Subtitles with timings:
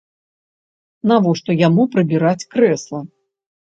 [1.11, 2.99] Навошта яму прыбіраць крэсла?